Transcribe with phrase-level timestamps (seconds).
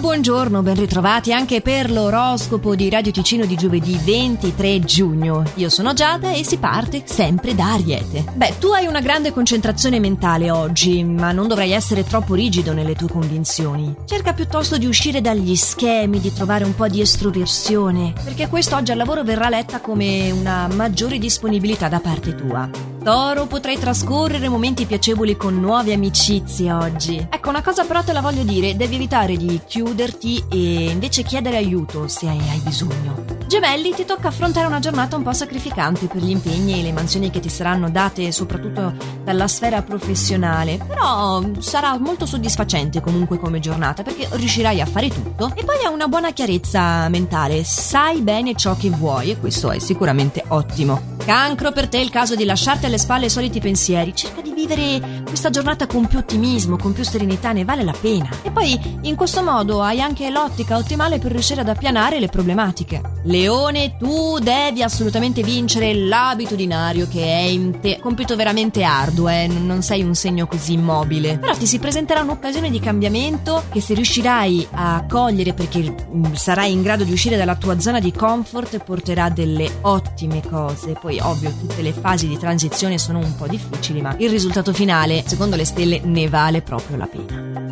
[0.00, 5.44] buongiorno, ben ritrovati anche per l'oroscopo di Radio Ticino di giovedì 23 giugno.
[5.56, 8.24] Io sono Giada e si parte sempre da Ariete.
[8.34, 12.94] Beh, tu hai una grande concentrazione mentale oggi, ma non dovrai essere troppo rigido nelle
[12.94, 13.94] tue convinzioni.
[14.06, 18.92] Cerca piuttosto di uscire dagli schemi, di trovare un po' di estroversione, perché questo oggi
[18.92, 22.89] al lavoro verrà letta come una maggiore disponibilità da parte tua.
[23.02, 27.16] Toro, potrai trascorrere momenti piacevoli con nuove amicizie oggi.
[27.30, 31.56] Ecco, una cosa però te la voglio dire, devi evitare di chiuderti e invece chiedere
[31.56, 33.39] aiuto se hai, bisogno.
[33.50, 37.30] Gemelli, ti tocca affrontare una giornata un po' sacrificante per gli impegni e le mansioni
[37.30, 44.04] che ti saranno date soprattutto dalla sfera professionale, però sarà molto soddisfacente comunque come giornata
[44.04, 48.76] perché riuscirai a fare tutto e poi hai una buona chiarezza mentale, sai bene ciò
[48.76, 51.18] che vuoi e questo è sicuramente ottimo.
[51.24, 54.14] Cancro, per te è il caso di lasciarti alle spalle i soliti pensieri.
[54.14, 58.28] Cerca di vivere questa giornata con più ottimismo, con più serenità, ne vale la pena.
[58.42, 63.00] E poi, in questo modo, hai anche l'ottica ottimale per riuscire ad appianare le problematiche.
[63.40, 67.98] Leone, tu devi assolutamente vincere l'abitudinario che è in te.
[67.98, 69.46] Compito veramente arduo, eh?
[69.46, 71.38] non sei un segno così immobile.
[71.38, 76.72] Però ti si presenterà un'occasione di cambiamento che se riuscirai a cogliere perché mm, sarai
[76.72, 80.92] in grado di uscire dalla tua zona di comfort porterà delle ottime cose.
[81.00, 85.24] Poi ovvio tutte le fasi di transizione sono un po' difficili, ma il risultato finale,
[85.26, 87.69] secondo le stelle, ne vale proprio la pena.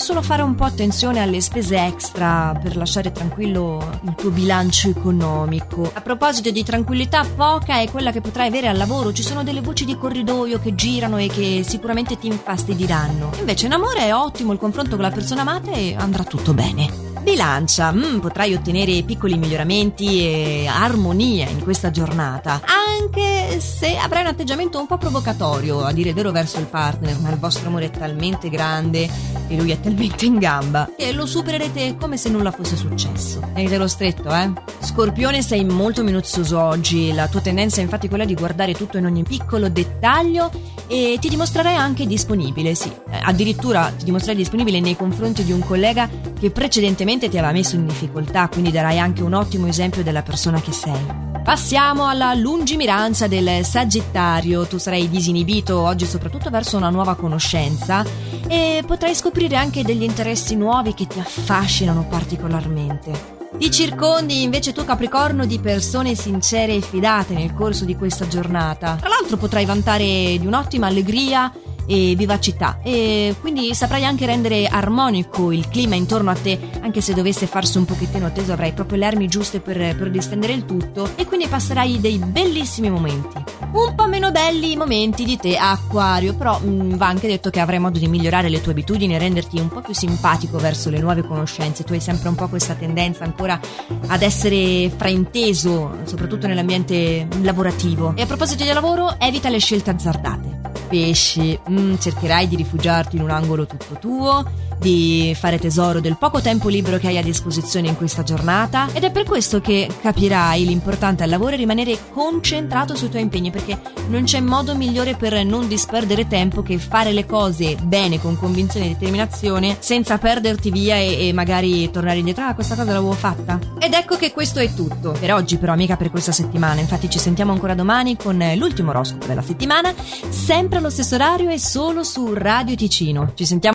[0.00, 5.88] Solo fare un po' attenzione alle spese extra per lasciare tranquillo il tuo bilancio economico.
[5.92, 9.12] A proposito di tranquillità, poca è quella che potrai avere al lavoro.
[9.12, 13.30] Ci sono delle voci di corridoio che girano e che sicuramente ti infastidiranno.
[13.40, 16.88] Invece in amore è ottimo il confronto con la persona amata e andrà tutto bene.
[17.20, 22.62] Bilancia, mm, potrai ottenere piccoli miglioramenti e armonia in questa giornata,
[23.00, 27.30] anche se avrai un atteggiamento un po' provocatorio, a dire vero, verso il partner, ma
[27.30, 29.08] il vostro amore è talmente grande
[29.48, 33.40] e lui è talmente in gamba che lo supererete come se nulla fosse successo.
[33.54, 34.52] Tenete lo stretto, eh?
[34.80, 39.06] Scorpione, sei molto minuzioso oggi, la tua tendenza è infatti quella di guardare tutto in
[39.06, 40.50] ogni piccolo dettaglio
[40.86, 42.92] e ti dimostrerai anche disponibile, sì,
[43.22, 46.08] addirittura ti dimostrerai disponibile nei confronti di un collega
[46.38, 50.60] che precedentemente ti aveva messo in difficoltà, quindi darai anche un ottimo esempio della persona
[50.60, 51.28] che sei.
[51.42, 52.89] Passiamo alla lungimiranza
[53.28, 54.66] del Sagittario.
[54.66, 58.04] Tu sarai disinibito oggi soprattutto verso una nuova conoscenza
[58.48, 63.38] e potrai scoprire anche degli interessi nuovi che ti affascinano particolarmente.
[63.56, 68.96] Ti circondi invece tu Capricorno di persone sincere e fidate nel corso di questa giornata.
[68.98, 71.52] Tra l'altro potrai vantare di un'ottima allegria
[71.90, 72.78] e vivacità.
[72.84, 77.78] E quindi saprai anche rendere armonico il clima intorno a te anche se dovesse farsi
[77.78, 81.48] un pochettino teso avrai proprio le armi giuste per, per distendere il tutto e quindi
[81.48, 83.42] passerai dei bellissimi momenti.
[83.72, 87.50] Un po' meno belli i momenti di te acquario però mh, mm, va anche detto
[87.50, 90.90] che avrai modo di migliorare le tue abitudini e renderti un po' più simpatico verso
[90.90, 91.82] le nuove conoscenze.
[91.82, 93.58] Tu hai sempre un po' questa tendenza ancora
[94.06, 98.12] ad essere frainteso soprattutto nell'ambiente lavorativo.
[98.14, 100.59] E a proposito di lavoro evita le scelte azzardate
[100.90, 104.44] pesci, mm, cercherai di rifugiarti in un angolo tutto tuo,
[104.80, 108.88] di fare tesoro del poco tempo libero che hai a disposizione in questa giornata.
[108.92, 113.50] Ed è per questo che capirai l'importante al lavoro è rimanere concentrato sui tuoi impegni
[113.50, 118.36] perché non c'è modo migliore per non disperdere tempo che fare le cose bene con
[118.36, 122.44] convinzione e determinazione senza perderti via e, e magari tornare indietro.
[122.44, 123.58] Ah questa cosa l'avevo fatta.
[123.78, 126.80] Ed ecco che questo è tutto per oggi però amica per questa settimana.
[126.80, 129.92] Infatti ci sentiamo ancora domani con l'ultimo oroscopo della settimana
[130.30, 133.32] sempre allo stesso orario e solo su Radio Ticino.
[133.34, 133.68] Ci sentiamo